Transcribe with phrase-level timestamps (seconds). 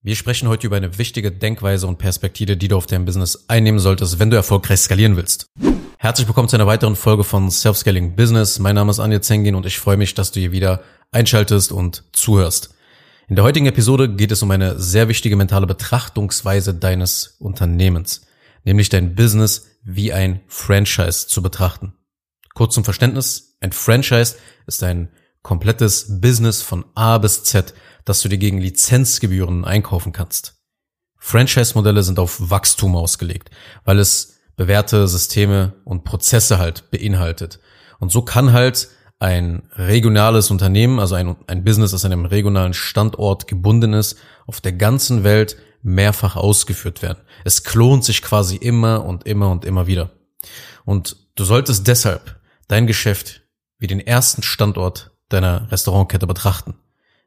[0.00, 3.80] Wir sprechen heute über eine wichtige Denkweise und Perspektive, die du auf dein Business einnehmen
[3.80, 5.46] solltest, wenn du erfolgreich skalieren willst.
[5.98, 8.60] Herzlich willkommen zu einer weiteren Folge von Self-Scaling Business.
[8.60, 12.04] Mein Name ist Anja Zengin und ich freue mich, dass du hier wieder einschaltest und
[12.12, 12.76] zuhörst.
[13.26, 18.24] In der heutigen Episode geht es um eine sehr wichtige mentale Betrachtungsweise deines Unternehmens,
[18.62, 21.92] nämlich dein Business wie ein Franchise zu betrachten.
[22.54, 24.36] Kurz zum Verständnis, ein Franchise
[24.68, 25.08] ist ein
[25.42, 27.74] komplettes Business von A bis Z,
[28.08, 30.54] das du dir gegen Lizenzgebühren einkaufen kannst.
[31.18, 33.50] Franchise-Modelle sind auf Wachstum ausgelegt,
[33.84, 37.60] weil es bewährte Systeme und Prozesse halt beinhaltet.
[37.98, 38.88] Und so kann halt
[39.18, 44.16] ein regionales Unternehmen, also ein, ein Business, das an einem regionalen Standort gebunden ist,
[44.46, 47.18] auf der ganzen Welt mehrfach ausgeführt werden.
[47.44, 50.10] Es klont sich quasi immer und immer und immer wieder.
[50.84, 53.42] Und du solltest deshalb dein Geschäft
[53.78, 56.74] wie den ersten Standort deiner Restaurantkette betrachten.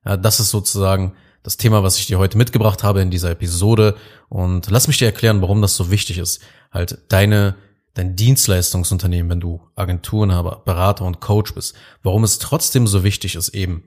[0.05, 3.95] Ja, das ist sozusagen das Thema, was ich dir heute mitgebracht habe in dieser Episode.
[4.29, 6.41] Und lass mich dir erklären, warum das so wichtig ist.
[6.71, 7.55] Halt deine,
[7.93, 13.49] dein Dienstleistungsunternehmen, wenn du Agenturenhaber, Berater und Coach bist, warum es trotzdem so wichtig ist,
[13.49, 13.83] eben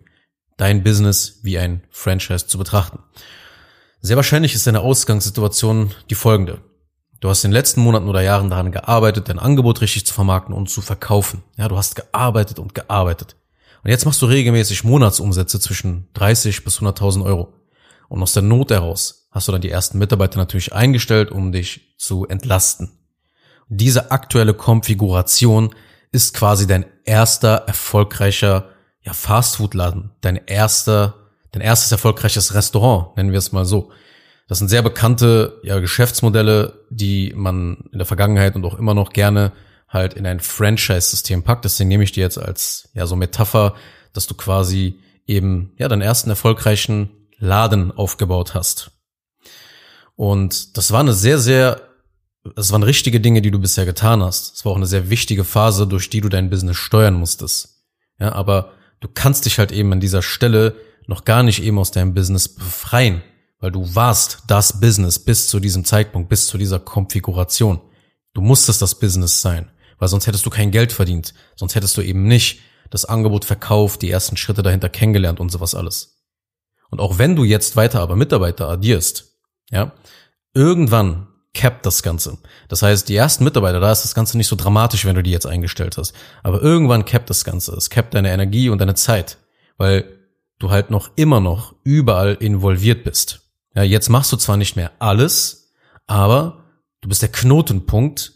[0.56, 3.00] dein Business wie ein Franchise zu betrachten.
[4.00, 6.60] Sehr wahrscheinlich ist deine Ausgangssituation die folgende.
[7.20, 10.54] Du hast in den letzten Monaten oder Jahren daran gearbeitet, dein Angebot richtig zu vermarkten
[10.54, 11.42] und zu verkaufen.
[11.56, 13.36] Ja, du hast gearbeitet und gearbeitet.
[13.84, 17.52] Und jetzt machst du regelmäßig Monatsumsätze zwischen 30 bis 100.000 Euro.
[18.08, 21.94] Und aus der Not heraus hast du dann die ersten Mitarbeiter natürlich eingestellt, um dich
[21.98, 22.98] zu entlasten.
[23.68, 25.74] diese aktuelle Konfiguration
[26.12, 28.70] ist quasi dein erster erfolgreicher
[29.02, 33.90] ja, Fastfood-Laden, dein erster, dein erstes erfolgreiches Restaurant, nennen wir es mal so.
[34.48, 39.12] Das sind sehr bekannte ja, Geschäftsmodelle, die man in der Vergangenheit und auch immer noch
[39.12, 39.52] gerne
[39.94, 41.64] halt in ein Franchise-System packt.
[41.64, 43.74] Deswegen nehme ich dir jetzt als ja so Metapher,
[44.12, 48.90] dass du quasi eben ja deinen ersten erfolgreichen Laden aufgebaut hast.
[50.16, 51.80] Und das war eine sehr, sehr,
[52.56, 54.56] das waren richtige Dinge, die du bisher getan hast.
[54.56, 57.86] Es war auch eine sehr wichtige Phase, durch die du dein Business steuern musstest.
[58.20, 60.76] Ja, aber du kannst dich halt eben an dieser Stelle
[61.06, 63.22] noch gar nicht eben aus deinem Business befreien,
[63.58, 67.80] weil du warst das Business bis zu diesem Zeitpunkt, bis zu dieser Konfiguration.
[68.32, 71.34] Du musstest das Business sein weil sonst hättest du kein Geld verdient.
[71.56, 72.60] Sonst hättest du eben nicht
[72.90, 76.22] das Angebot verkauft, die ersten Schritte dahinter kennengelernt und sowas alles.
[76.90, 79.32] Und auch wenn du jetzt weiter aber Mitarbeiter addierst,
[79.70, 79.92] ja,
[80.52, 82.38] irgendwann capped das Ganze.
[82.68, 85.30] Das heißt, die ersten Mitarbeiter, da ist das Ganze nicht so dramatisch, wenn du die
[85.30, 86.14] jetzt eingestellt hast.
[86.42, 87.72] Aber irgendwann capped das Ganze.
[87.74, 89.38] Es capped deine Energie und deine Zeit,
[89.76, 90.04] weil
[90.58, 93.40] du halt noch immer noch überall involviert bist.
[93.74, 95.72] Ja, jetzt machst du zwar nicht mehr alles,
[96.06, 96.64] aber
[97.00, 98.32] du bist der Knotenpunkt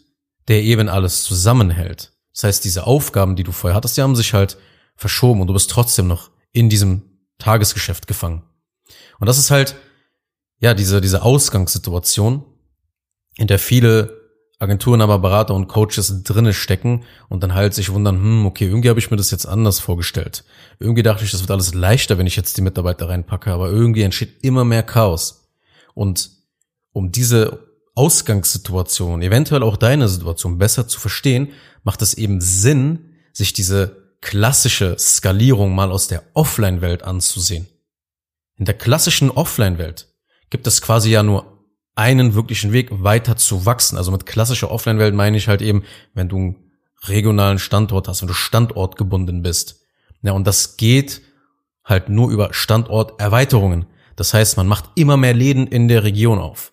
[0.49, 2.11] der eben alles zusammenhält.
[2.33, 4.57] Das heißt, diese Aufgaben, die du vorher hattest, die haben sich halt
[4.95, 7.03] verschoben und du bist trotzdem noch in diesem
[7.37, 8.43] Tagesgeschäft gefangen.
[9.19, 9.75] Und das ist halt,
[10.59, 12.43] ja, diese, diese Ausgangssituation,
[13.37, 14.19] in der viele
[14.57, 18.89] Agenturen, aber Berater und Coaches drinne stecken und dann halt sich wundern, hm, okay, irgendwie
[18.89, 20.43] habe ich mir das jetzt anders vorgestellt.
[20.79, 24.01] Irgendwie dachte ich, das wird alles leichter, wenn ich jetzt die Mitarbeiter reinpacke, aber irgendwie
[24.01, 25.47] entsteht immer mehr Chaos.
[25.93, 26.31] Und
[26.91, 27.68] um diese
[27.99, 31.49] Ausgangssituation, eventuell auch deine Situation besser zu verstehen,
[31.83, 37.67] macht es eben Sinn, sich diese klassische Skalierung mal aus der Offline-Welt anzusehen.
[38.55, 40.07] In der klassischen Offline-Welt
[40.49, 43.97] gibt es quasi ja nur einen wirklichen Weg, weiter zu wachsen.
[43.97, 45.83] Also mit klassischer Offline-Welt meine ich halt eben,
[46.13, 46.71] wenn du einen
[47.03, 49.81] regionalen Standort hast, wenn du standortgebunden bist.
[50.21, 51.21] Ja, und das geht
[51.83, 53.87] halt nur über Standorterweiterungen.
[54.15, 56.71] Das heißt, man macht immer mehr Läden in der Region auf.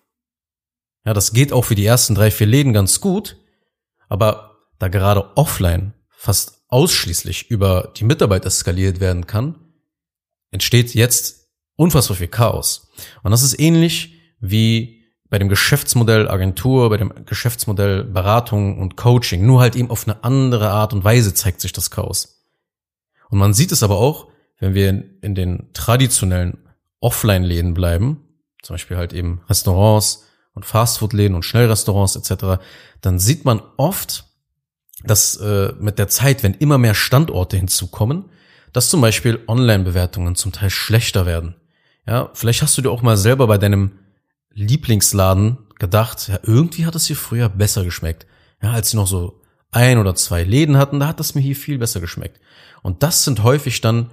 [1.07, 3.37] Ja, das geht auch für die ersten drei, vier Läden ganz gut.
[4.09, 9.55] Aber da gerade offline fast ausschließlich über die Mitarbeiter skaliert werden kann,
[10.51, 11.47] entsteht jetzt
[11.77, 12.91] unfassbar viel Chaos.
[13.23, 19.45] Und das ist ähnlich wie bei dem Geschäftsmodell Agentur, bei dem Geschäftsmodell Beratung und Coaching.
[19.45, 22.45] Nur halt eben auf eine andere Art und Weise zeigt sich das Chaos.
[23.29, 24.27] Und man sieht es aber auch,
[24.59, 24.89] wenn wir
[25.21, 26.57] in den traditionellen
[26.99, 28.25] Offline-Läden bleiben,
[28.61, 30.26] zum Beispiel halt eben Restaurants,
[30.57, 32.59] und Fastfood-Läden und Schnellrestaurants etc.,
[33.01, 34.25] dann sieht man oft,
[35.03, 38.25] dass äh, mit der Zeit, wenn immer mehr Standorte hinzukommen,
[38.73, 41.55] dass zum Beispiel Online-Bewertungen zum Teil schlechter werden.
[42.07, 43.99] Ja, vielleicht hast du dir auch mal selber bei deinem
[44.51, 48.25] Lieblingsladen gedacht, ja, irgendwie hat es hier früher besser geschmeckt.
[48.59, 51.55] Ja, als sie noch so ein oder zwei Läden hatten, da hat das mir hier
[51.55, 52.41] viel besser geschmeckt.
[52.81, 54.09] Und das sind häufig dann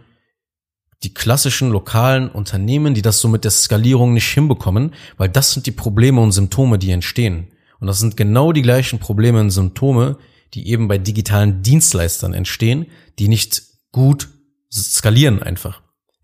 [1.02, 5.66] die klassischen lokalen Unternehmen, die das so mit der Skalierung nicht hinbekommen, weil das sind
[5.66, 7.48] die Probleme und Symptome, die entstehen.
[7.80, 10.16] Und das sind genau die gleichen Probleme und Symptome,
[10.54, 12.86] die eben bei digitalen Dienstleistern entstehen,
[13.18, 13.62] die nicht
[13.92, 14.28] gut
[14.72, 15.82] skalieren einfach.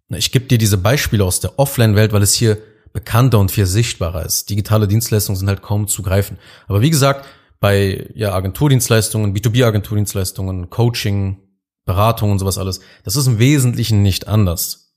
[0.08, 2.58] Ich gebe dir diese Beispiele aus der Offline-Welt, weil es hier
[2.92, 4.50] bekannter und viel sichtbarer ist.
[4.50, 6.38] Digitale Dienstleistungen sind halt kaum zu greifen.
[6.66, 7.26] Aber wie gesagt,
[7.60, 11.38] bei ja, Agenturdienstleistungen, B2B-Agenturdienstleistungen, Coaching,
[11.84, 14.96] Beratung und sowas alles, das ist im Wesentlichen nicht anders.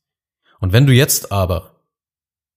[0.59, 1.81] Und wenn du jetzt aber,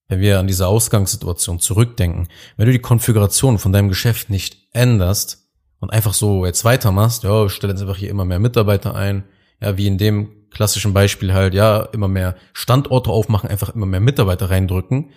[0.08, 5.48] wenn wir an diese Ausgangssituation zurückdenken, wenn du die Konfiguration von deinem Geschäft nicht änderst
[5.80, 9.24] und einfach so jetzt weitermachst, ja, wir stellen jetzt einfach hier immer mehr Mitarbeiter ein,
[9.60, 14.00] ja, wie in dem klassischen Beispiel halt, ja, immer mehr Standorte aufmachen, einfach immer mehr
[14.00, 15.10] Mitarbeiter reindrücken,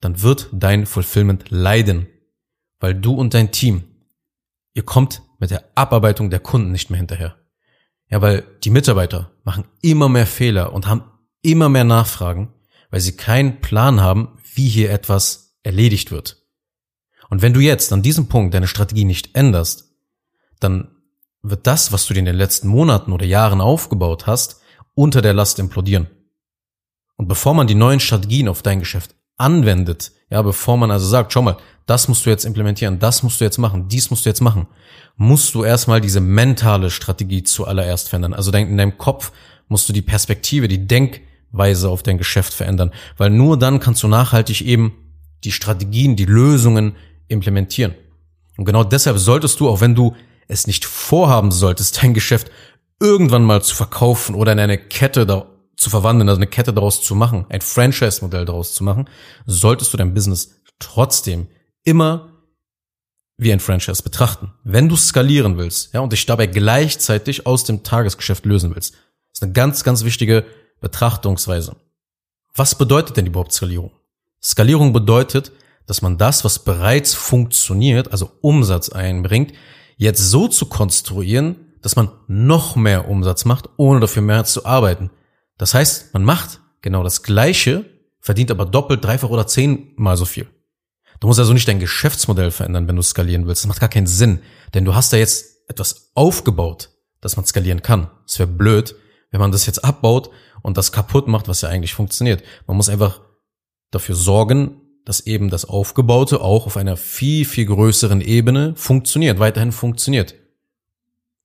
[0.00, 2.06] dann wird dein Fulfillment leiden,
[2.78, 3.84] weil du und dein Team,
[4.74, 7.36] ihr kommt mit der Abarbeitung der Kunden nicht mehr hinterher.
[8.10, 11.04] Ja, weil die Mitarbeiter machen immer mehr Fehler und haben
[11.42, 12.52] immer mehr Nachfragen,
[12.90, 16.44] weil sie keinen Plan haben, wie hier etwas erledigt wird.
[17.28, 19.90] Und wenn du jetzt an diesem Punkt deine Strategie nicht änderst,
[20.60, 20.88] dann
[21.42, 24.60] wird das, was du dir in den letzten Monaten oder Jahren aufgebaut hast,
[24.94, 26.08] unter der Last implodieren.
[27.16, 31.32] Und bevor man die neuen Strategien auf dein Geschäft anwendet, ja, bevor man also sagt,
[31.32, 34.30] schau mal, das musst du jetzt implementieren, das musst du jetzt machen, dies musst du
[34.30, 34.66] jetzt machen,
[35.16, 38.34] musst du erstmal diese mentale Strategie zuallererst verändern.
[38.34, 39.32] Also in deinem Kopf
[39.68, 44.08] musst du die Perspektive, die Denkweise auf dein Geschäft verändern, weil nur dann kannst du
[44.08, 44.92] nachhaltig eben
[45.44, 46.96] die Strategien, die Lösungen
[47.28, 47.94] implementieren.
[48.56, 50.14] Und genau deshalb solltest du, auch wenn du
[50.48, 52.50] es nicht vorhaben solltest, dein Geschäft
[53.00, 55.26] irgendwann mal zu verkaufen oder in eine Kette
[55.76, 59.08] zu verwandeln, also eine Kette daraus zu machen, ein Franchise-Modell daraus zu machen,
[59.46, 61.48] solltest du dein Business trotzdem
[61.82, 62.33] immer
[63.36, 64.52] wie ein Franchise betrachten.
[64.62, 68.94] Wenn du skalieren willst, ja, und dich dabei gleichzeitig aus dem Tagesgeschäft lösen willst,
[69.32, 70.44] ist eine ganz, ganz wichtige
[70.80, 71.76] Betrachtungsweise.
[72.54, 73.90] Was bedeutet denn überhaupt Skalierung?
[74.42, 75.52] Skalierung bedeutet,
[75.86, 79.52] dass man das, was bereits funktioniert, also Umsatz einbringt,
[79.96, 85.10] jetzt so zu konstruieren, dass man noch mehr Umsatz macht, ohne dafür mehr zu arbeiten.
[85.58, 87.84] Das heißt, man macht genau das Gleiche,
[88.20, 90.46] verdient aber doppelt, dreifach oder zehnmal so viel.
[91.20, 93.62] Du musst also nicht dein Geschäftsmodell verändern, wenn du skalieren willst.
[93.62, 94.40] Das macht gar keinen Sinn,
[94.74, 96.90] denn du hast da jetzt etwas aufgebaut,
[97.20, 98.10] dass man skalieren kann.
[98.26, 98.94] Es wäre blöd,
[99.30, 100.30] wenn man das jetzt abbaut
[100.62, 102.42] und das kaputt macht, was ja eigentlich funktioniert.
[102.66, 103.20] Man muss einfach
[103.90, 109.72] dafür sorgen, dass eben das Aufgebaute auch auf einer viel, viel größeren Ebene funktioniert, weiterhin
[109.72, 110.34] funktioniert.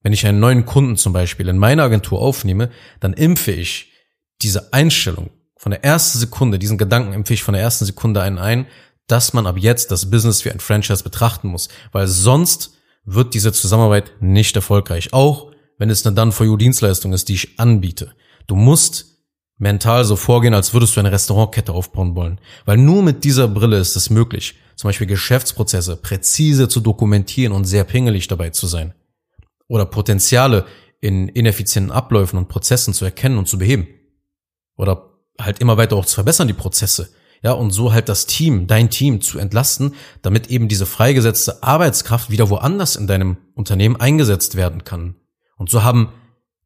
[0.01, 2.69] Wenn ich einen neuen Kunden zum Beispiel in meine Agentur aufnehme,
[3.01, 3.91] dann impfe ich
[4.41, 8.37] diese Einstellung von der ersten Sekunde, diesen Gedanken impfe ich von der ersten Sekunde einen
[8.37, 8.65] ein,
[9.11, 13.51] dass man ab jetzt das Business wie ein Franchise betrachten muss, weil sonst wird diese
[13.51, 18.13] Zusammenarbeit nicht erfolgreich, auch wenn es eine Done-for-You-Dienstleistung ist, die ich anbiete.
[18.47, 19.09] Du musst
[19.57, 22.39] mental so vorgehen, als würdest du eine Restaurantkette aufbauen wollen.
[22.65, 27.65] Weil nur mit dieser Brille ist es möglich, zum Beispiel Geschäftsprozesse präzise zu dokumentieren und
[27.65, 28.93] sehr pingelig dabei zu sein.
[29.67, 30.65] Oder Potenziale
[31.01, 33.87] in ineffizienten Abläufen und Prozessen zu erkennen und zu beheben.
[34.77, 35.09] Oder
[35.39, 37.09] halt immer weiter auch zu verbessern, die Prozesse.
[37.41, 42.29] Ja, und so halt das Team, dein Team zu entlasten, damit eben diese freigesetzte Arbeitskraft
[42.29, 45.15] wieder woanders in deinem Unternehmen eingesetzt werden kann.
[45.55, 46.11] Und so haben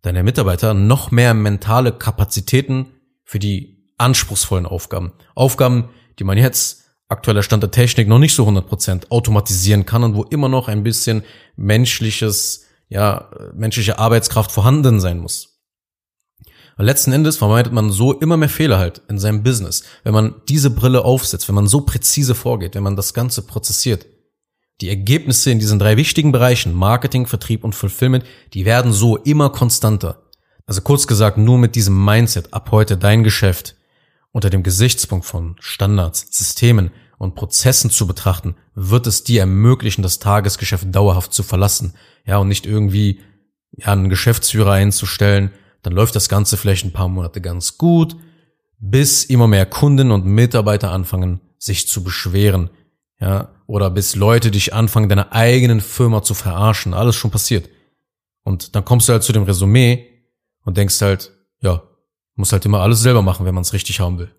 [0.01, 2.87] deine Mitarbeiter noch mehr mentale Kapazitäten
[3.23, 5.13] für die anspruchsvollen Aufgaben.
[5.35, 5.89] Aufgaben,
[6.19, 10.23] die man jetzt aktueller Stand der Technik noch nicht so 100% automatisieren kann und wo
[10.23, 11.23] immer noch ein bisschen
[11.55, 15.52] menschliches, ja, menschliche Arbeitskraft vorhanden sein muss.
[16.77, 19.83] Und letzten Endes vermeidet man so immer mehr Fehler halt in seinem Business.
[20.03, 24.05] Wenn man diese Brille aufsetzt, wenn man so präzise vorgeht, wenn man das Ganze prozessiert,
[24.81, 29.49] die Ergebnisse in diesen drei wichtigen Bereichen, Marketing, Vertrieb und Fulfillment, die werden so immer
[29.49, 30.23] konstanter.
[30.65, 33.75] Also kurz gesagt, nur mit diesem Mindset ab heute dein Geschäft
[34.31, 40.19] unter dem Gesichtspunkt von Standards, Systemen und Prozessen zu betrachten, wird es dir ermöglichen, das
[40.19, 41.93] Tagesgeschäft dauerhaft zu verlassen.
[42.25, 43.21] Ja, und nicht irgendwie
[43.77, 45.51] ja, einen Geschäftsführer einzustellen,
[45.83, 48.15] dann läuft das Ganze vielleicht ein paar Monate ganz gut,
[48.79, 52.69] bis immer mehr Kunden und Mitarbeiter anfangen, sich zu beschweren,
[53.19, 56.93] ja, oder bis Leute dich anfangen, deine eigenen Firma zu verarschen.
[56.93, 57.69] Alles schon passiert.
[58.43, 60.09] Und dann kommst du halt zu dem Resümee
[60.65, 61.83] und denkst halt, ja,
[62.35, 64.35] muss halt immer alles selber machen, wenn man es richtig haben will.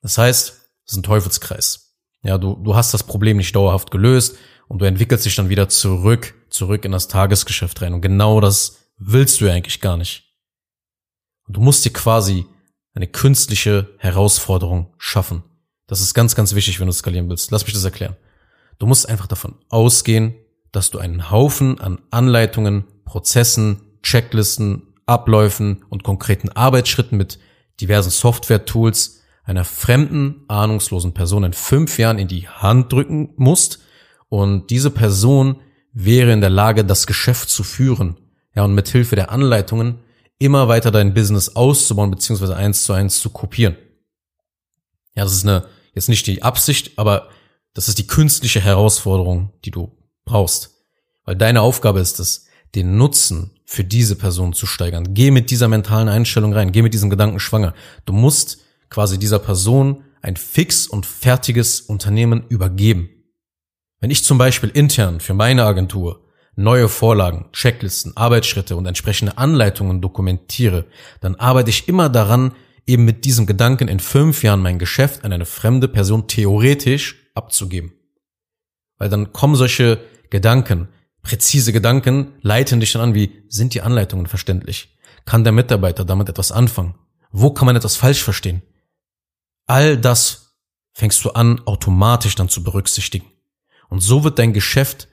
[0.00, 0.48] Das heißt,
[0.84, 1.96] es ist ein Teufelskreis.
[2.24, 4.36] Ja, du, du hast das Problem nicht dauerhaft gelöst
[4.68, 7.94] und du entwickelst dich dann wieder zurück, zurück in das Tagesgeschäft rein.
[7.94, 10.31] Und genau das willst du ja eigentlich gar nicht.
[11.52, 12.46] Du musst dir quasi
[12.94, 15.42] eine künstliche Herausforderung schaffen.
[15.86, 17.50] Das ist ganz, ganz wichtig, wenn du skalieren willst.
[17.50, 18.16] Lass mich das erklären.
[18.78, 20.34] Du musst einfach davon ausgehen,
[20.72, 27.38] dass du einen Haufen an Anleitungen, Prozessen, Checklisten, Abläufen und konkreten Arbeitsschritten mit
[27.80, 33.80] diversen Software-Tools einer fremden, ahnungslosen Person in fünf Jahren in die Hand drücken musst
[34.28, 35.60] und diese Person
[35.92, 38.16] wäre in der Lage, das Geschäft zu führen.
[38.54, 39.98] Ja, und mit Hilfe der Anleitungen
[40.42, 43.76] immer weiter dein Business auszubauen, beziehungsweise eins zu eins zu kopieren.
[45.14, 47.28] Ja, das ist eine jetzt nicht die Absicht, aber
[47.74, 49.92] das ist die künstliche Herausforderung, die du
[50.24, 50.70] brauchst.
[51.24, 55.14] Weil deine Aufgabe ist es, den Nutzen für diese Person zu steigern.
[55.14, 57.74] Geh mit dieser mentalen Einstellung rein, geh mit diesem Gedanken schwanger.
[58.06, 58.58] Du musst
[58.88, 63.10] quasi dieser Person ein fix und fertiges Unternehmen übergeben.
[64.00, 66.21] Wenn ich zum Beispiel intern für meine Agentur
[66.54, 70.86] neue Vorlagen, Checklisten, Arbeitsschritte und entsprechende Anleitungen dokumentiere,
[71.20, 72.52] dann arbeite ich immer daran,
[72.86, 77.92] eben mit diesem Gedanken in fünf Jahren mein Geschäft an eine fremde Person theoretisch abzugeben.
[78.98, 80.88] Weil dann kommen solche Gedanken,
[81.22, 84.98] präzise Gedanken, leiten dich dann an, wie sind die Anleitungen verständlich?
[85.24, 86.94] Kann der Mitarbeiter damit etwas anfangen?
[87.30, 88.62] Wo kann man etwas falsch verstehen?
[89.66, 90.56] All das
[90.92, 93.26] fängst du an, automatisch dann zu berücksichtigen.
[93.88, 95.08] Und so wird dein Geschäft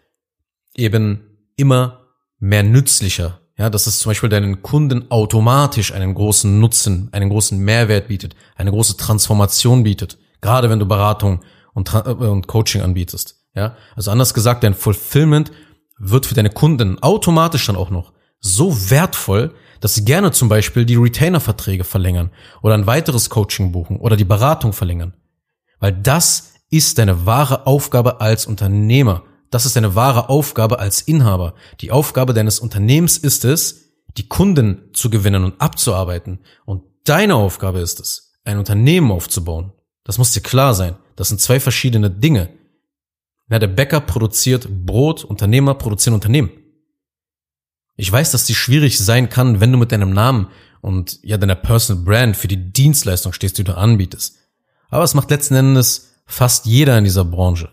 [0.76, 1.29] eben
[1.60, 2.06] immer
[2.40, 3.40] mehr nützlicher.
[3.58, 8.36] Ja, dass es zum Beispiel deinen Kunden automatisch einen großen Nutzen, einen großen Mehrwert bietet,
[8.56, 10.18] eine große Transformation bietet.
[10.40, 11.42] Gerade wenn du Beratung
[11.74, 13.36] und, äh, und Coaching anbietest.
[13.54, 15.52] Ja, also anders gesagt, dein Fulfillment
[15.98, 20.86] wird für deine Kunden automatisch dann auch noch so wertvoll, dass sie gerne zum Beispiel
[20.86, 25.14] die Retainer-Verträge verlängern oder ein weiteres Coaching buchen oder die Beratung verlängern.
[25.80, 29.24] Weil das ist deine wahre Aufgabe als Unternehmer.
[29.52, 31.56] Das ist deine wahre Aufgabe als Inhaber.
[31.82, 36.40] Die Aufgabe deines Unternehmens ist es, die Kunden zu gewinnen und abzuarbeiten.
[36.66, 39.74] Und deine Aufgabe ist es, ein Unternehmen aufzubauen.
[40.04, 40.98] Das muss dir klar sein.
[41.16, 42.50] Das sind zwei verschiedene Dinge.
[43.50, 46.52] Ja, der Bäcker produziert Brot, Unternehmer produzieren Unternehmen.
[47.96, 50.48] Ich weiß, dass die schwierig sein kann, wenn du mit deinem Namen
[50.82, 54.38] und ja deiner Personal Brand für die Dienstleistung stehst, die du anbietest.
[54.90, 57.70] Aber es macht letzten Endes fast jeder in dieser Branche.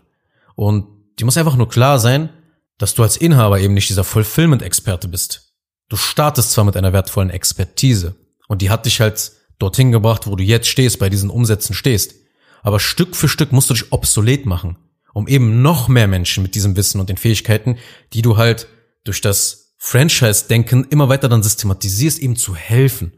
[0.55, 2.29] Und die muss einfach nur klar sein,
[2.77, 5.53] dass du als Inhaber eben nicht dieser Fulfillment-Experte bist.
[5.89, 8.15] Du startest zwar mit einer wertvollen Expertise
[8.47, 12.15] und die hat dich halt dorthin gebracht, wo du jetzt stehst, bei diesen Umsätzen stehst.
[12.61, 14.77] Aber Stück für Stück musst du dich obsolet machen,
[15.13, 17.77] um eben noch mehr Menschen mit diesem Wissen und den Fähigkeiten,
[18.13, 18.67] die du halt
[19.03, 23.13] durch das Franchise-Denken immer weiter dann systematisierst, eben zu helfen.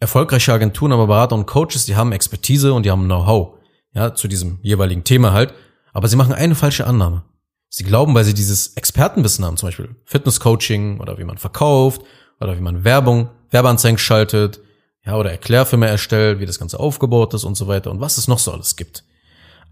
[0.00, 3.58] Erfolgreiche Agenturen, aber Berater und Coaches, die haben Expertise und die haben Know-how,
[3.94, 5.54] ja, zu diesem jeweiligen Thema halt.
[5.98, 7.24] Aber sie machen eine falsche Annahme.
[7.68, 12.02] Sie glauben, weil sie dieses Expertenwissen haben, zum Beispiel Fitness-Coaching oder wie man verkauft
[12.38, 14.60] oder wie man Werbung, Werbeanzeigen schaltet,
[15.04, 18.28] ja, oder Erklärfilme erstellt, wie das Ganze aufgebaut ist und so weiter und was es
[18.28, 19.02] noch so alles gibt.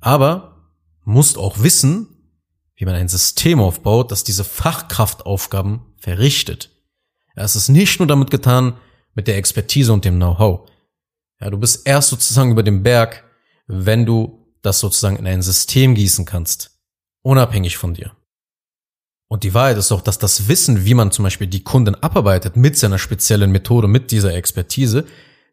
[0.01, 0.73] Aber
[1.05, 2.09] musst auch wissen,
[2.75, 6.71] wie man ein System aufbaut, das diese Fachkraftaufgaben verrichtet.
[7.37, 8.79] Ja, es ist nicht nur damit getan,
[9.15, 10.69] mit der Expertise und dem Know-how.
[11.41, 13.23] Ja, du bist erst sozusagen über dem Berg,
[13.69, 14.36] wenn du
[14.67, 16.79] das sozusagen in ein System gießen kannst,
[17.23, 18.13] unabhängig von dir.
[19.29, 22.57] Und die Wahrheit ist auch, dass das Wissen, wie man zum Beispiel die Kunden abarbeitet
[22.57, 25.07] mit seiner speziellen Methode, mit dieser Expertise,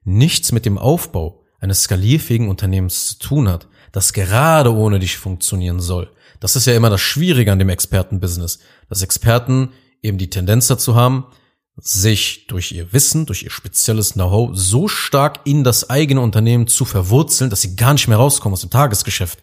[0.03, 5.79] nichts mit dem Aufbau eines skalierfähigen Unternehmens zu tun hat, das gerade ohne dich funktionieren
[5.79, 6.11] soll.
[6.39, 9.69] Das ist ja immer das Schwierige an dem Expertenbusiness, dass Experten
[10.01, 11.25] eben die Tendenz dazu haben,
[11.75, 16.85] sich durch ihr Wissen, durch ihr spezielles Know-how so stark in das eigene Unternehmen zu
[16.85, 19.39] verwurzeln, dass sie gar nicht mehr rauskommen aus dem Tagesgeschäft.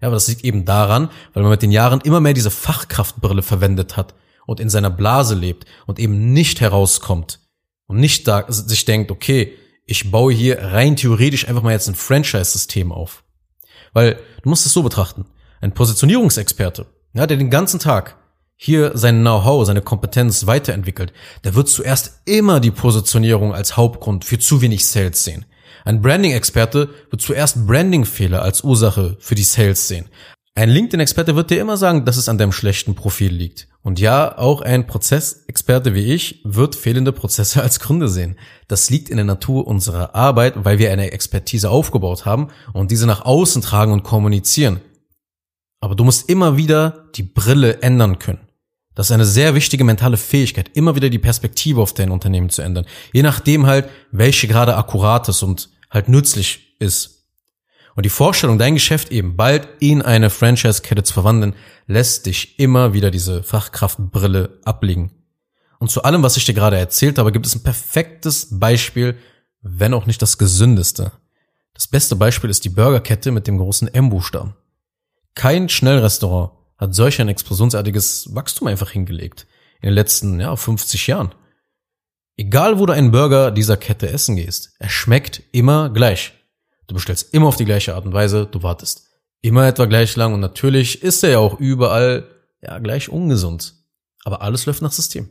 [0.00, 3.42] Ja, aber das liegt eben daran, weil man mit den Jahren immer mehr diese Fachkraftbrille
[3.42, 4.14] verwendet hat
[4.46, 7.40] und in seiner Blase lebt und eben nicht herauskommt
[7.86, 11.94] und nicht da sich denkt, okay, ich baue hier rein theoretisch einfach mal jetzt ein
[11.94, 13.24] Franchise-System auf.
[13.92, 15.26] Weil du musst es so betrachten.
[15.60, 18.16] Ein Positionierungsexperte, ja, der den ganzen Tag
[18.62, 21.14] hier sein Know-how, seine Kompetenz weiterentwickelt,
[21.44, 25.46] der wird zuerst immer die Positionierung als Hauptgrund für zu wenig Sales sehen.
[25.86, 30.10] Ein Branding-Experte wird zuerst Branding-Fehler als Ursache für die Sales sehen.
[30.54, 33.68] Ein LinkedIn-Experte wird dir immer sagen, dass es an deinem schlechten Profil liegt.
[33.80, 38.36] Und ja, auch ein Prozessexperte wie ich wird fehlende Prozesse als Gründe sehen.
[38.68, 43.06] Das liegt in der Natur unserer Arbeit, weil wir eine Expertise aufgebaut haben und diese
[43.06, 44.82] nach außen tragen und kommunizieren.
[45.80, 48.49] Aber du musst immer wieder die Brille ändern können.
[49.00, 52.60] Das ist eine sehr wichtige mentale Fähigkeit, immer wieder die Perspektive auf dein Unternehmen zu
[52.60, 52.84] ändern.
[53.14, 57.24] Je nachdem halt, welche gerade akkurat ist und halt nützlich ist.
[57.96, 61.54] Und die Vorstellung, dein Geschäft eben bald in eine Franchise-Kette zu verwandeln,
[61.86, 65.12] lässt dich immer wieder diese Fachkraftbrille ablegen.
[65.78, 69.16] Und zu allem, was ich dir gerade erzählt habe, gibt es ein perfektes Beispiel,
[69.62, 71.12] wenn auch nicht das gesündeste.
[71.72, 74.56] Das beste Beispiel ist die Burgerkette mit dem großen M-Buchstaben.
[75.34, 79.46] Kein Schnellrestaurant hat solch ein explosionsartiges Wachstum einfach hingelegt.
[79.82, 81.34] In den letzten, ja, 50 Jahren.
[82.36, 86.32] Egal, wo du einen Burger dieser Kette essen gehst, er schmeckt immer gleich.
[86.86, 89.08] Du bestellst immer auf die gleiche Art und Weise, du wartest
[89.42, 92.28] immer etwa gleich lang und natürlich ist er ja auch überall,
[92.62, 93.74] ja, gleich ungesund.
[94.24, 95.30] Aber alles läuft nach System.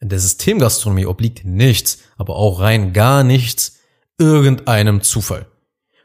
[0.00, 3.78] In der Systemgastronomie obliegt nichts, aber auch rein gar nichts
[4.18, 5.46] irgendeinem Zufall.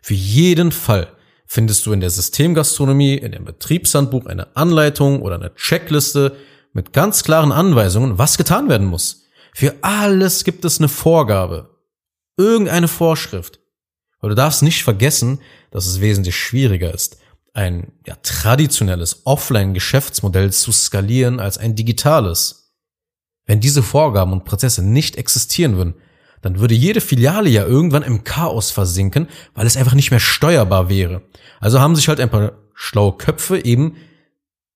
[0.01, 1.11] Für jeden Fall
[1.47, 6.35] findest du in der Systemgastronomie, in dem Betriebshandbuch eine Anleitung oder eine Checkliste
[6.73, 9.23] mit ganz klaren Anweisungen, was getan werden muss.
[9.53, 11.69] Für alles gibt es eine Vorgabe,
[12.37, 13.59] irgendeine Vorschrift.
[14.19, 15.39] Aber du darfst nicht vergessen,
[15.71, 17.17] dass es wesentlich schwieriger ist,
[17.53, 22.75] ein ja, traditionelles Offline-Geschäftsmodell zu skalieren als ein digitales.
[23.45, 25.95] Wenn diese Vorgaben und Prozesse nicht existieren würden,
[26.41, 30.89] dann würde jede Filiale ja irgendwann im Chaos versinken, weil es einfach nicht mehr steuerbar
[30.89, 31.21] wäre.
[31.59, 33.95] Also haben sich halt ein paar schlaue Köpfe eben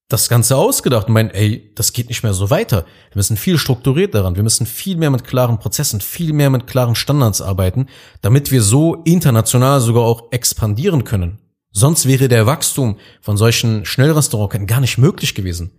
[0.08, 2.84] das Ganze ausgedacht und meinen, ey, das geht nicht mehr so weiter.
[3.10, 4.36] Wir müssen viel strukturiert daran.
[4.36, 7.86] Wir müssen viel mehr mit klaren Prozessen, viel mehr mit klaren Standards arbeiten,
[8.20, 11.38] damit wir so international sogar auch expandieren können.
[11.70, 15.70] Sonst wäre der Wachstum von solchen Schnellrestaurants gar nicht möglich gewesen.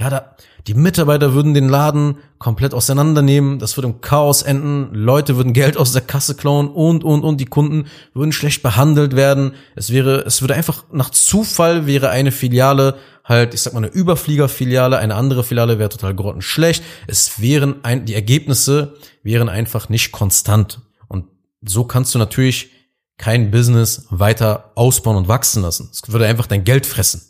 [0.00, 0.34] Ja, da,
[0.66, 5.76] die Mitarbeiter würden den Laden komplett auseinandernehmen, das würde im Chaos enden, Leute würden Geld
[5.76, 9.52] aus der Kasse klauen und, und, und die Kunden würden schlecht behandelt werden.
[9.76, 13.92] Es wäre, es würde einfach nach Zufall wäre eine Filiale halt, ich sag mal, eine
[13.92, 16.82] Überfliegerfiliale, eine andere Filiale wäre total grottenschlecht.
[17.06, 20.80] Es wären ein, die Ergebnisse wären einfach nicht konstant.
[21.08, 21.26] Und
[21.60, 22.70] so kannst du natürlich
[23.18, 25.90] kein Business weiter ausbauen und wachsen lassen.
[25.92, 27.20] Es würde einfach dein Geld fressen.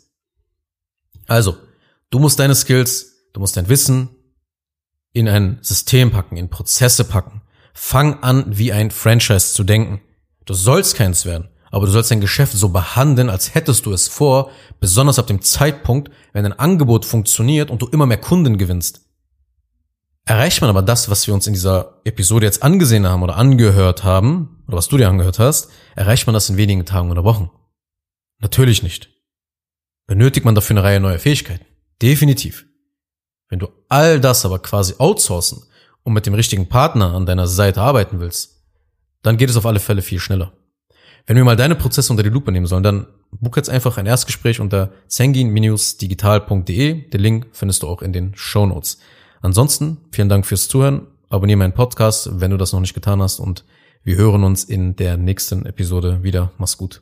[1.27, 1.57] Also,
[2.11, 4.09] Du musst deine Skills, du musst dein Wissen
[5.13, 7.41] in ein System packen, in Prozesse packen.
[7.73, 10.01] Fang an, wie ein Franchise zu denken.
[10.45, 14.09] Du sollst keins werden, aber du sollst dein Geschäft so behandeln, als hättest du es
[14.09, 14.51] vor,
[14.81, 19.07] besonders ab dem Zeitpunkt, wenn dein Angebot funktioniert und du immer mehr Kunden gewinnst.
[20.25, 24.03] Erreicht man aber das, was wir uns in dieser Episode jetzt angesehen haben oder angehört
[24.03, 27.49] haben, oder was du dir angehört hast, erreicht man das in wenigen Tagen oder Wochen?
[28.39, 29.09] Natürlich nicht.
[30.07, 31.65] Benötigt man dafür eine Reihe neuer Fähigkeiten?
[32.01, 32.65] Definitiv.
[33.49, 35.63] Wenn du all das aber quasi outsourcen
[36.03, 38.61] und mit dem richtigen Partner an deiner Seite arbeiten willst,
[39.21, 40.53] dann geht es auf alle Fälle viel schneller.
[41.27, 43.07] Wenn wir mal deine Prozesse unter die Lupe nehmen sollen, dann
[43.39, 47.09] buch jetzt einfach ein Erstgespräch unter zengin-digital.de.
[47.09, 48.97] Den Link findest du auch in den Show Notes.
[49.41, 51.07] Ansonsten vielen Dank fürs Zuhören.
[51.29, 53.63] Abonniere meinen Podcast, wenn du das noch nicht getan hast und
[54.03, 56.51] wir hören uns in der nächsten Episode wieder.
[56.57, 57.01] Mach's gut.